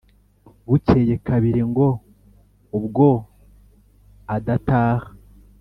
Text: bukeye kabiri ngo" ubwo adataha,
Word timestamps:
bukeye 0.67 1.13
kabiri 1.27 1.61
ngo" 1.69 1.87
ubwo 2.77 3.07
adataha, 4.35 5.07